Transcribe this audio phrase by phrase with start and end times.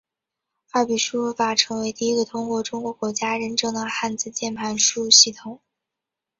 [0.71, 5.61] 二笔输入法成为第一个通过中国国家认证的汉字键盘输入系统。